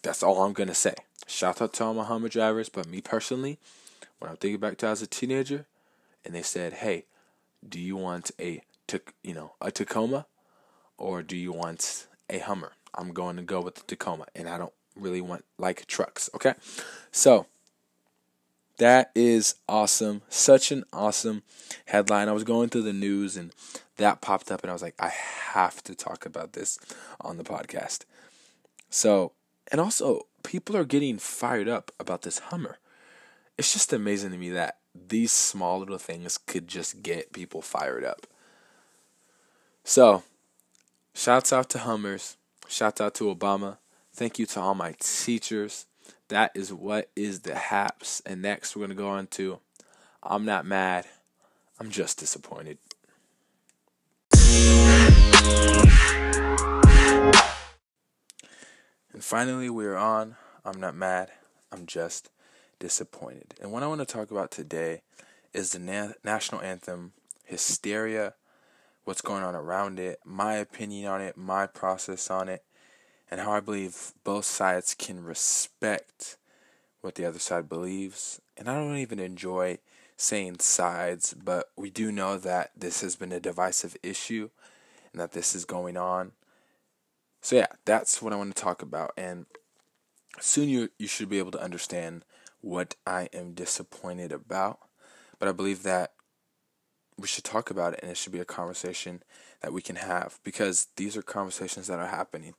[0.02, 0.96] That's all I'm gonna say.
[1.28, 3.60] Shout out to all my Hummer drivers, but me personally,
[4.20, 5.66] when I'm thinking back to as a teenager,
[6.26, 7.06] and they said, "Hey,
[7.68, 8.64] do you want a
[9.24, 10.26] you know a Tacoma,
[10.98, 14.58] or do you want a Hummer?" I'm going to go with the Tacoma, and I
[14.58, 16.30] don't really want like trucks.
[16.36, 16.54] Okay,
[17.12, 17.46] so
[18.78, 20.24] that is awesome.
[20.28, 21.44] Such an awesome
[21.86, 22.28] headline.
[22.28, 23.54] I was going through the news and
[23.98, 26.80] that popped up, and I was like, I have to talk about this
[27.20, 28.06] on the podcast.
[28.90, 29.34] So
[29.72, 32.78] and also, people are getting fired up about this Hummer.
[33.58, 38.04] It's just amazing to me that these small little things could just get people fired
[38.04, 38.28] up.
[39.86, 40.24] So,
[41.14, 42.36] shouts out to Hummers.
[42.68, 43.78] Shouts out to Obama.
[44.14, 45.86] Thank you to all my teachers.
[46.28, 48.22] That is what is the haps.
[48.26, 49.60] And next, we're going to go on to
[50.22, 51.06] I'm not mad,
[51.80, 52.78] I'm just disappointed.
[59.13, 60.36] And finally, we're on.
[60.63, 61.32] I'm not mad.
[61.71, 62.30] I'm just
[62.80, 63.56] disappointed.
[63.62, 65.02] And what I want to talk about today
[65.54, 67.12] is the na- national anthem,
[67.43, 68.36] hysteria,
[69.04, 72.63] what's going on around it, my opinion on it, my process on it,
[73.30, 76.38] and how I believe both sides can respect
[77.02, 78.39] what the other side believes.
[78.56, 79.80] And I don't even enjoy
[80.15, 84.50] saying sides, but we do know that this has been a divisive issue
[85.12, 86.32] and that this is going on.
[87.41, 89.47] So yeah, that's what I want to talk about, and
[90.39, 92.23] soon you you should be able to understand
[92.62, 94.80] what I am disappointed about.
[95.39, 96.13] But I believe that
[97.17, 99.23] we should talk about it, and it should be a conversation
[99.62, 102.54] that we can have because these are conversations that are happening.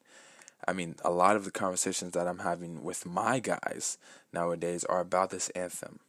[0.66, 3.98] I mean, a lot of the conversations that I'm having with my guys
[4.32, 6.00] nowadays are about this anthem.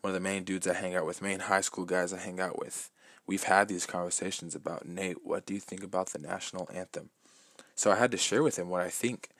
[0.00, 2.40] One of the main dudes I hang out with, main high school guys I hang
[2.40, 2.90] out with,
[3.26, 7.10] we've had these conversations about Nate, what do you think about the national anthem?
[7.80, 9.30] So I had to share with him what I think.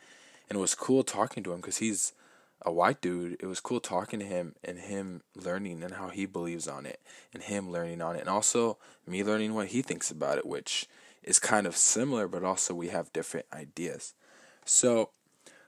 [0.49, 2.15] And it was cool talking to him because he's
[2.63, 3.37] a white dude.
[3.39, 7.03] It was cool talking to him and him learning and how he believes on it
[7.35, 8.21] and him learning on it.
[8.21, 10.89] And also me learning what he thinks about it, which
[11.23, 14.15] is kind of similar, but also we have different ideas.
[14.65, 15.11] So,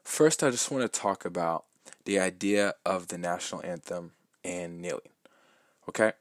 [0.02, 1.66] first, I just want to talk about
[2.06, 5.12] the idea of the national anthem and kneeling.
[5.90, 6.12] Okay?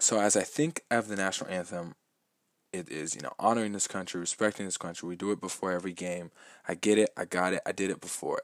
[0.00, 1.94] So, as I think of the national anthem,
[2.74, 5.08] it is, you know, honoring this country, respecting this country.
[5.08, 6.32] We do it before every game.
[6.68, 7.10] I get it.
[7.16, 7.62] I got it.
[7.64, 8.42] I did it before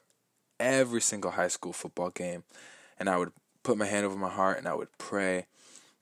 [0.61, 2.45] every single high school football game.
[2.99, 3.33] And I would
[3.65, 5.47] put my hand over my heart and I would pray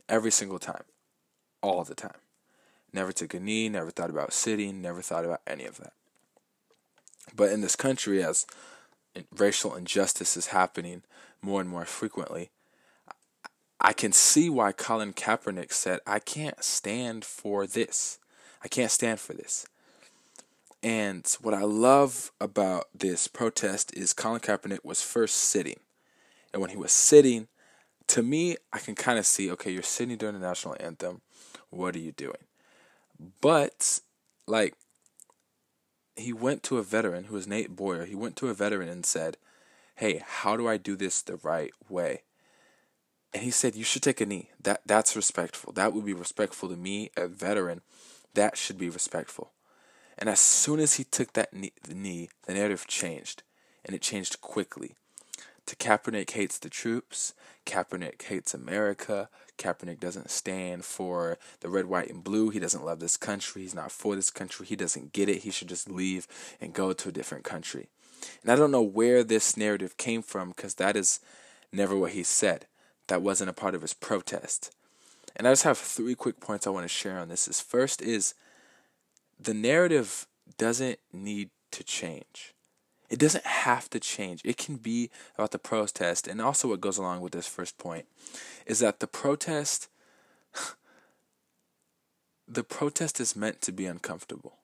[0.09, 0.85] every single time,
[1.63, 2.19] all the time.
[2.93, 5.93] Never took a knee, never thought about sitting, never thought about any of that.
[7.35, 8.47] But in this country, as
[9.37, 11.03] racial injustice is happening
[11.41, 12.51] more and more frequently,
[13.81, 18.19] I can see why Colin Kaepernick said, I can't stand for this.
[18.63, 19.67] I can't stand for this.
[20.83, 25.81] And what I love about this protest is Colin Kaepernick was first sitting.
[26.53, 27.49] And when he was sitting,
[28.09, 31.21] to me, I can kind of see okay, you're sitting during the national anthem.
[31.71, 32.47] What are you doing?
[33.41, 34.01] But,
[34.47, 34.75] like,
[36.17, 38.05] he went to a veteran who was Nate Boyer.
[38.05, 39.37] He went to a veteran and said,
[39.97, 42.23] Hey, how do I do this the right way?
[43.35, 44.51] And he said, You should take a knee.
[44.63, 45.73] That that's respectful.
[45.73, 47.83] That would be respectful to me, a veteran.
[48.35, 49.53] That should be respectful.
[50.17, 53.43] And as soon as he took that knee, the knee, the narrative changed.
[53.85, 54.95] And it changed quickly.
[55.67, 57.35] To Kaepernick hates the troops.
[57.67, 59.29] Kaepernick hates America.
[59.59, 62.49] Kaepernick doesn't stand for the red, white, and blue.
[62.49, 63.63] He doesn't love this country.
[63.63, 64.67] He's not for this country.
[64.67, 65.43] He doesn't get it.
[65.43, 66.27] He should just leave
[66.61, 67.89] and go to a different country.
[68.43, 71.21] And I don't know where this narrative came from because that is
[71.71, 72.67] never what he said
[73.09, 74.75] that wasn't a part of his protest.
[75.37, 77.49] And I just have three quick points I want to share on this.
[77.49, 78.35] Is first is
[79.39, 82.55] the narrative doesn't need to change.
[83.11, 84.43] It doesn't have to change.
[84.45, 86.29] It can be about the protest.
[86.29, 88.07] And also, what goes along with this first point
[88.67, 89.89] is that the protest,
[92.49, 94.57] the protest is meant to be uncomfortable.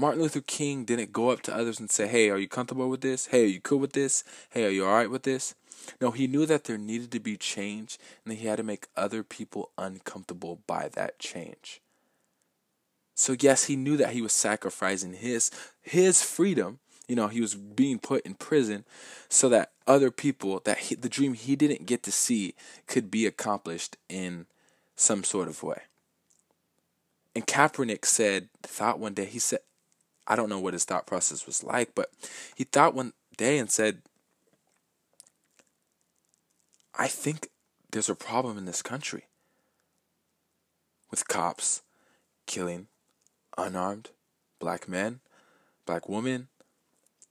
[0.00, 3.02] Martin Luther King didn't go up to others and say, Hey, are you comfortable with
[3.02, 3.26] this?
[3.26, 4.24] Hey, are you cool with this?
[4.48, 5.54] Hey, are you alright with this?
[6.00, 8.86] No, he knew that there needed to be change and that he had to make
[8.96, 11.82] other people uncomfortable by that change.
[13.14, 15.50] So yes, he knew that he was sacrificing his
[15.82, 16.78] his freedom.
[17.06, 18.86] You know, he was being put in prison
[19.28, 22.54] so that other people that he, the dream he didn't get to see
[22.86, 24.46] could be accomplished in
[24.96, 25.82] some sort of way.
[27.34, 29.60] And Kaepernick said, thought one day, he said,
[30.30, 32.12] I don't know what his thought process was like, but
[32.54, 34.00] he thought one day and said,
[36.96, 37.48] I think
[37.90, 39.24] there's a problem in this country
[41.10, 41.82] with cops
[42.46, 42.86] killing
[43.58, 44.10] unarmed
[44.60, 45.18] black men,
[45.84, 46.46] black women,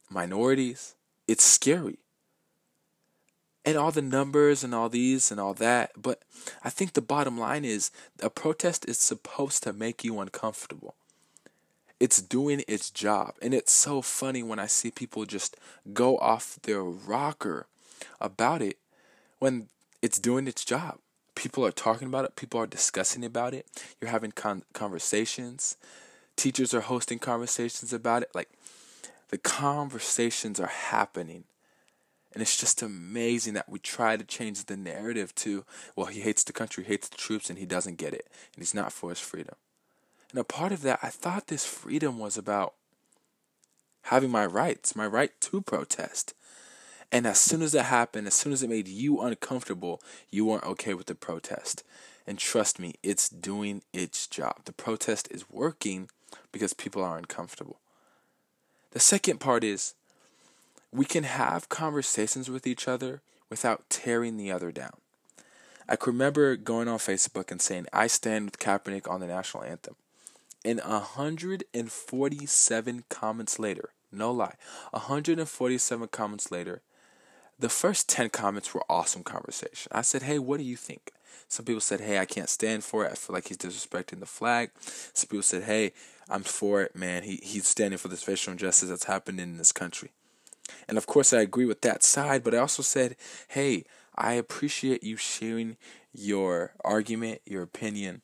[0.09, 0.95] minorities.
[1.25, 1.99] It's scary.
[3.63, 5.91] And all the numbers and all these and all that.
[5.95, 6.23] But
[6.65, 10.95] I think the bottom line is a protest is supposed to make you uncomfortable.
[11.99, 13.35] It's doing its job.
[13.41, 15.57] And it's so funny when I see people just
[15.93, 17.67] go off their rocker
[18.21, 18.77] about it
[19.39, 19.67] when
[20.01, 20.99] it's doing its job.
[21.35, 23.65] People are talking about it, people are discussing about it,
[23.99, 25.77] you're having con- conversations,
[26.35, 28.29] teachers are hosting conversations about it.
[28.33, 28.49] Like,
[29.29, 31.45] the conversations are happening.
[32.33, 36.43] And it's just amazing that we try to change the narrative to, well, he hates
[36.43, 38.27] the country, hates the troops, and he doesn't get it.
[38.53, 39.55] And he's not for his freedom.
[40.31, 42.73] And a part of that, I thought this freedom was about
[44.03, 46.33] having my rights, my right to protest.
[47.11, 50.63] And as soon as that happened, as soon as it made you uncomfortable, you weren't
[50.63, 51.83] okay with the protest.
[52.27, 54.65] And trust me, it's doing its job.
[54.65, 56.09] The protest is working
[56.51, 57.79] because people are uncomfortable.
[58.91, 59.95] The second part is
[60.91, 64.97] we can have conversations with each other without tearing the other down.
[65.87, 69.63] I can remember going on Facebook and saying, I stand with Kaepernick on the national
[69.63, 69.95] anthem.
[70.65, 74.55] And 147 comments later, no lie,
[74.91, 76.81] 147 comments later,
[77.57, 79.91] the first 10 comments were awesome conversation.
[79.93, 81.11] I said, hey, what do you think?
[81.47, 83.11] Some people said, hey, I can't stand for it.
[83.11, 84.71] I feel like he's disrespecting the flag.
[85.13, 85.93] Some people said, hey,
[86.29, 87.23] I'm for it, man.
[87.23, 90.11] He, he's standing for this racial injustice that's happening in this country.
[90.87, 93.15] And of course, I agree with that side, but I also said,
[93.49, 93.85] hey,
[94.15, 95.77] I appreciate you sharing
[96.13, 98.21] your argument, your opinion,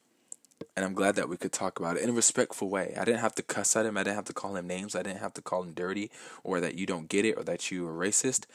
[0.75, 2.95] And I'm glad that we could talk about it in a respectful way.
[2.99, 3.97] I didn't have to cuss at him.
[3.97, 4.95] I didn't have to call him names.
[4.95, 6.11] I didn't have to call him dirty
[6.43, 8.45] or that you don't get it or that you are racist.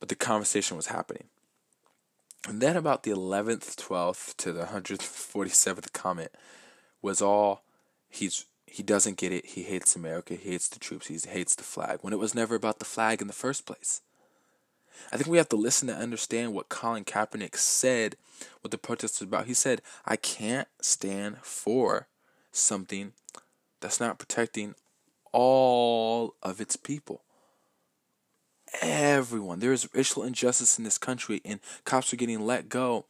[0.00, 1.24] But the conversation was happening.
[2.48, 6.30] And then about the 11th, 12th to the 147th comment
[7.00, 7.62] was all
[8.08, 9.44] he's he doesn't get it.
[9.44, 10.34] He hates America.
[10.34, 11.08] He hates the troops.
[11.08, 11.98] He hates the flag.
[12.00, 14.00] When it was never about the flag in the first place.
[15.12, 18.16] I think we have to listen to understand what Colin Kaepernick said,
[18.60, 19.46] what the protest was about.
[19.46, 22.08] He said, I can't stand for
[22.50, 23.12] something
[23.80, 24.74] that's not protecting
[25.32, 27.22] all of its people.
[28.80, 29.58] Everyone.
[29.58, 33.04] There is racial injustice in this country, and cops are getting let go.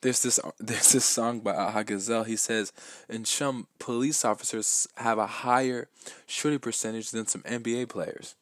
[0.00, 2.24] There's this there's this song by Aha Gazelle.
[2.24, 2.72] He says,
[3.08, 5.88] and some police officers have a higher
[6.26, 8.34] shooting percentage than some NBA players.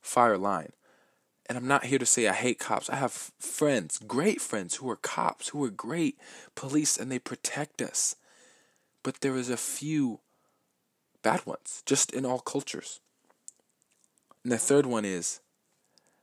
[0.00, 0.72] Fire line.
[1.46, 2.88] And I'm not here to say I hate cops.
[2.88, 6.18] I have friends, great friends, who are cops, who are great
[6.54, 8.16] police, and they protect us.
[9.02, 10.20] But there is a few
[11.22, 13.00] bad ones, just in all cultures.
[14.42, 15.40] And the third one is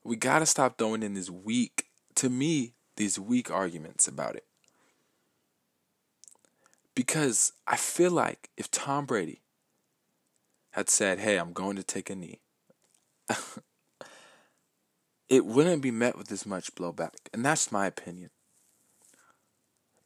[0.04, 4.46] we got to stop throwing in these weak, to me, these weak arguments about it.
[6.96, 9.42] Because I feel like if Tom Brady
[10.72, 12.40] had said, hey, I'm going to take a knee,
[15.32, 17.14] it wouldn't be met with as much blowback.
[17.34, 18.32] And that's my opinion.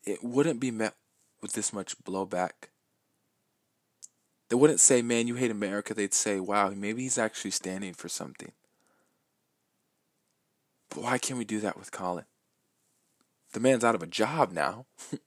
[0.06, 0.94] It wouldn't be met
[1.42, 2.70] with this much blowback.
[4.50, 5.96] They wouldn't say, man, you hate America.
[5.96, 8.52] They'd say, wow, maybe he's actually standing for something.
[10.92, 12.26] But why can't we do that with Colin?
[13.54, 14.86] The man's out of a job now.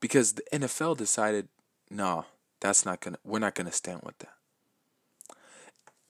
[0.00, 1.46] because the NFL decided,
[1.88, 2.24] no,
[2.60, 4.35] that's not gonna we're not gonna stand with that.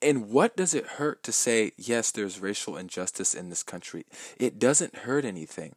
[0.06, 4.06] And what does it hurt to say, yes, there's racial injustice in this country?
[4.38, 5.74] It doesn't hurt anything.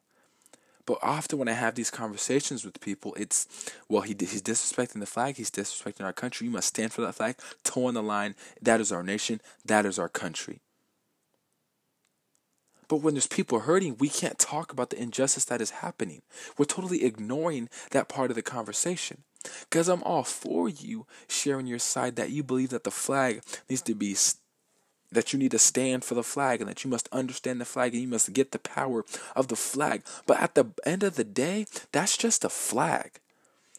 [0.86, 3.48] But often when I have these conversations with people, it's,
[3.90, 5.38] well, he, he's disrespecting the flag.
[5.38, 6.46] He's disrespecting our country.
[6.46, 8.36] You must stand for that flag, toe on the line.
[8.62, 9.42] That is our nation.
[9.66, 10.60] That is our country.
[12.88, 16.22] But when there's people hurting, we can't talk about the injustice that is happening.
[16.56, 19.24] We're totally ignoring that part of the conversation.
[19.44, 23.82] Because I'm all for you sharing your side that you believe that the flag needs
[23.84, 24.16] to be,
[25.12, 27.94] that you need to stand for the flag and that you must understand the flag
[27.94, 30.04] and you must get the power of the flag.
[30.26, 33.20] But at the end of the day, that's just a flag.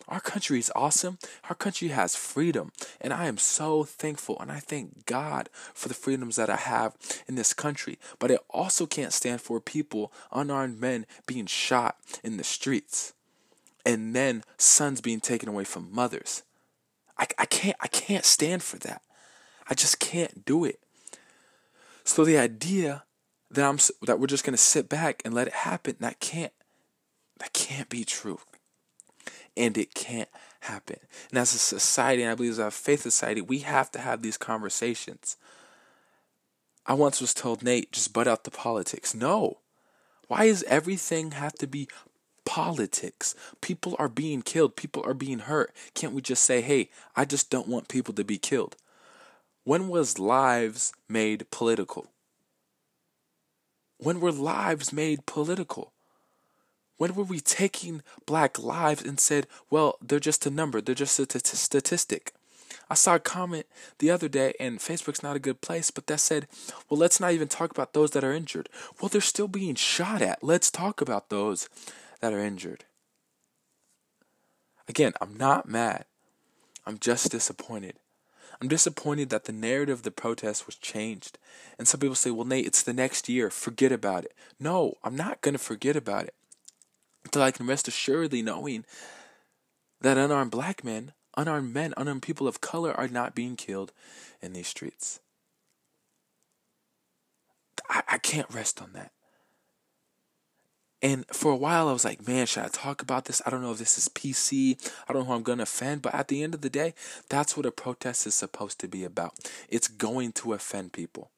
[0.09, 1.19] Our country is awesome.
[1.49, 2.73] Our country has freedom.
[3.01, 6.97] And I am so thankful and I thank God for the freedoms that I have
[7.29, 7.99] in this country.
[8.19, 13.13] But it also can't stand for people, unarmed men, being shot in the streets
[13.85, 16.43] and then sons being taken away from mothers.
[17.19, 19.03] I, I can't I can't stand for that.
[19.69, 20.81] I just can't do it.
[22.05, 23.05] So the idea
[23.51, 26.53] that I'm that we're just gonna sit back and let it happen that can't
[27.39, 28.39] that can't be true
[29.57, 30.29] and it can't
[30.61, 30.99] happen.
[31.31, 34.23] And as a society, and I believe as a faith society, we have to have
[34.23, 35.37] these conversations.
[36.87, 39.15] I once was told, Nate, just butt out the politics.
[39.15, 39.59] No.
[40.29, 41.89] Why does everything have to be
[42.45, 43.35] politics?
[43.61, 45.73] People are being killed, people are being hurt.
[45.95, 48.77] Can't we just say, hey, I just don't want people to be killed?
[49.65, 52.07] When was lives made political?
[53.99, 55.93] When were lives made political?
[56.97, 61.19] When were we taking black lives and said, well, they're just a number, they're just
[61.19, 62.33] a t- statistic?
[62.89, 63.67] I saw a comment
[63.99, 66.49] the other day, and Facebook's not a good place, but that said,
[66.89, 68.69] well, let's not even talk about those that are injured.
[69.01, 70.43] Well, they're still being shot at.
[70.43, 71.69] Let's talk about those
[72.21, 72.85] that are injured.
[74.89, 76.05] Again, I'm not mad.
[76.87, 77.95] I'm just disappointed.
[78.61, 81.39] I'm disappointed that the narrative of the protest was changed.
[81.79, 83.49] And some people say, well, Nate, it's the next year.
[83.51, 84.35] Forget about it.
[84.59, 86.35] No, I'm not going to forget about it
[87.25, 88.85] until I can rest assuredly knowing
[90.01, 93.93] that unarmed black men, unarmed men, unarmed people of color are not being killed
[94.43, 95.21] in these streets.
[97.89, 99.13] I, I can't rest on that.
[101.03, 103.41] And for a while, I was like, man, should I talk about this?
[103.47, 104.77] I don't know if this is PC.
[105.09, 106.03] I don't know who I'm going to offend.
[106.03, 106.95] But at the end of the day,
[107.29, 109.35] that's what a protest is supposed to be about.
[109.69, 111.31] It's going to offend people.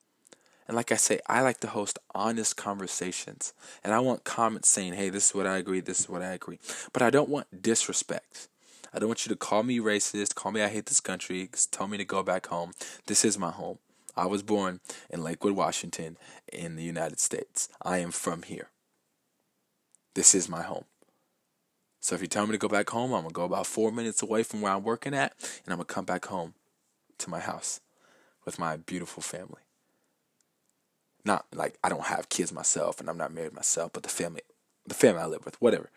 [0.67, 3.53] And like I say, I like to host honest conversations.
[3.85, 6.33] And I want comments saying, hey, this is what I agree, this is what I
[6.33, 6.59] agree.
[6.93, 8.49] But I don't want disrespect.
[8.95, 11.89] I don't want you to call me racist, call me I hate this country, tell
[11.89, 12.73] me to go back home.
[13.07, 13.79] This is my home.
[14.17, 16.19] I was born in Lakewood, Washington,
[16.53, 17.69] in the United States.
[17.81, 18.69] I am from here.
[20.15, 20.85] This is my home.
[22.01, 24.23] So if you tell me to go back home, I'm to go about four minutes
[24.23, 25.35] away from where I'm working at,
[25.65, 26.55] and I'm to come back home
[27.19, 27.81] to my house
[28.45, 29.63] with my beautiful family
[31.25, 34.43] not like I don't have kids myself and I'm not married myself, but the family,
[34.87, 35.91] the family I live with, whatever.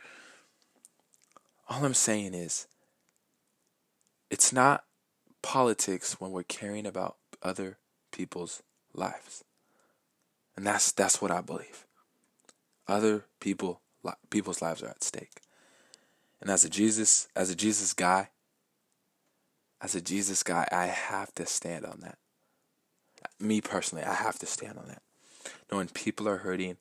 [1.70, 2.68] All I'm saying is,
[4.30, 4.84] it's not
[5.41, 7.78] politics when we're caring about other
[8.11, 8.61] people's
[8.93, 9.43] lives.
[10.55, 11.86] And that's that's what I believe.
[12.88, 13.82] Other people
[14.30, 15.41] people's lives are at stake.
[16.41, 18.30] And as a Jesus as a Jesus guy,
[19.82, 22.18] as a Jesus guy, I have to stand on that.
[23.39, 25.01] Me personally, I have to stand on that.
[25.72, 26.78] Knowing people are hurting,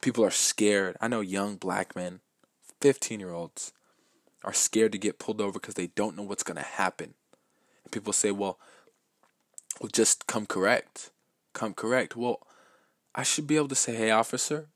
[0.00, 0.96] people are scared.
[1.00, 2.20] I know young black men,
[2.80, 3.72] 15 year olds,
[4.44, 7.14] are scared to get pulled over because they don't know what's going to happen.
[7.84, 8.58] And people say, well,
[9.80, 11.10] well, just come correct.
[11.52, 12.16] Come correct.
[12.16, 12.46] Well,
[13.14, 14.68] I should be able to say, hey, officer,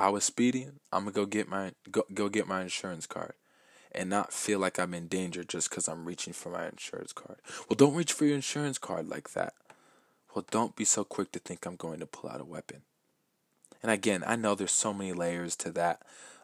[0.00, 0.80] I was speeding.
[0.92, 3.34] I'm gonna go get my go, go get my insurance card
[3.92, 7.38] and not feel like I'm in danger just because I'm reaching for my insurance card.
[7.68, 9.54] Well, don't reach for your insurance card like that.
[10.34, 12.82] Well, don't be so quick to think I'm going to pull out a weapon.
[13.82, 16.02] And again, I know there's so many layers to that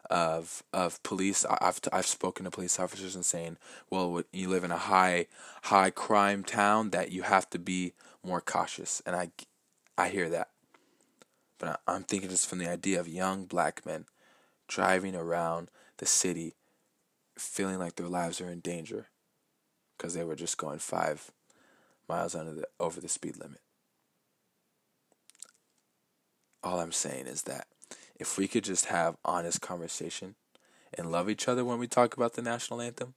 [0.09, 1.45] of of police.
[1.45, 3.57] I've I've spoken to police officers and saying,
[3.89, 5.27] well, you live in a high
[5.63, 7.93] high crime town that you have to be
[8.23, 9.31] more cautious, and I
[9.97, 10.49] I hear that,
[11.59, 14.05] but I'm thinking just from the idea of young black men
[14.67, 16.55] driving around the city,
[17.37, 19.07] feeling like their lives are in danger,
[19.97, 21.31] because they were just going five
[22.07, 23.61] miles under the over the speed limit.
[26.63, 27.67] All I'm saying is that
[28.19, 30.35] if we could just have honest conversation
[30.97, 33.13] and love each other when we talk about the national anthem,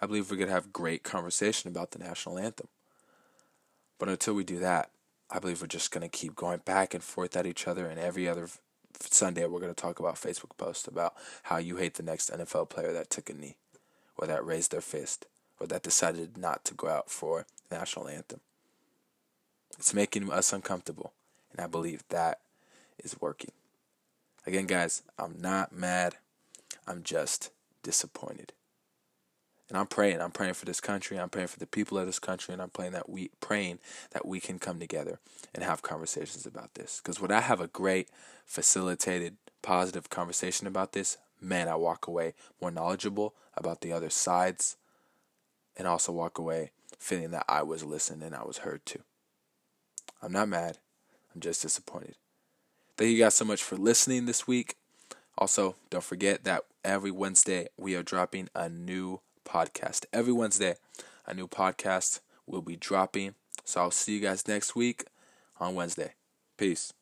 [0.00, 2.68] I believe we could have great conversation about the national anthem.
[3.98, 4.90] But until we do that,
[5.32, 7.86] I believe we're just going to keep going back and forth at each other.
[7.86, 8.48] And every other
[9.00, 11.14] Sunday, we're going to talk about Facebook posts about
[11.44, 13.56] how you hate the next NFL player that took a knee,
[14.18, 15.24] or that raised their fist,
[15.58, 18.40] or that decided not to go out for national anthem.
[19.78, 21.12] It's making us uncomfortable.
[21.50, 22.40] And I believe that
[23.02, 23.52] is working.
[24.46, 26.16] Again, guys, I'm not mad.
[26.86, 27.50] I'm just
[27.82, 28.52] disappointed.
[29.72, 30.20] And I'm praying.
[30.20, 31.18] I'm praying for this country.
[31.18, 33.78] I'm praying for the people of this country, and I'm praying that we praying
[34.10, 35.18] that we can come together
[35.54, 37.00] and have conversations about this.
[37.02, 38.10] Because when I have a great,
[38.44, 44.76] facilitated, positive conversation about this, man, I walk away more knowledgeable about the other sides,
[45.74, 49.00] and also walk away feeling that I was listened and I was heard too.
[50.22, 50.76] I'm not mad.
[51.34, 52.16] I'm just disappointed.
[52.98, 54.76] Thank you guys so much for listening this week.
[55.38, 60.06] Also, don't forget that every Wednesday we are dropping a new podcast.
[60.12, 60.76] Every Wednesday,
[61.26, 63.34] a new podcast will be dropping.
[63.64, 65.04] So I'll see you guys next week
[65.60, 66.14] on Wednesday.
[66.56, 66.92] Peace.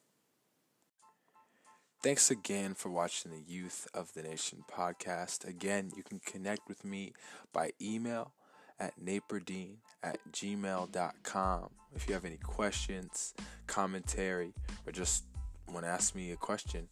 [2.03, 5.47] Thanks again for watching the Youth of the Nation podcast.
[5.47, 7.13] Again, you can connect with me
[7.53, 8.33] by email
[8.81, 11.71] at naperdeen at gmail.com.
[11.95, 13.35] If you have any questions,
[13.67, 14.55] commentary,
[14.87, 15.25] or just
[15.69, 16.89] want to ask me a question,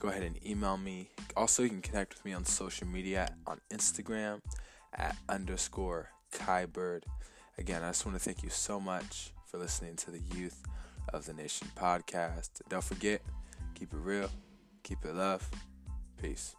[0.00, 1.08] go ahead and email me.
[1.36, 4.40] Also, you can connect with me on social media on Instagram
[4.94, 7.02] at underscore Kybird.
[7.58, 10.62] Again, I just want to thank you so much for listening to the Youth
[11.12, 12.50] of the Nation podcast.
[12.68, 13.22] Don't forget,
[13.74, 14.30] keep it real,
[14.82, 15.48] keep it love.
[16.20, 16.54] Peace.